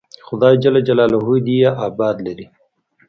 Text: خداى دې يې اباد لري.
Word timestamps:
خداى 0.25 0.55
دې 0.61 0.69
يې 1.61 1.69
اباد 1.87 2.17
لري. 2.25 2.45